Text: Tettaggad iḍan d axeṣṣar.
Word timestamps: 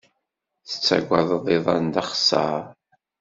Tettaggad 0.69 1.43
iḍan 1.57 1.85
d 1.93 1.95
axeṣṣar. 2.01 2.63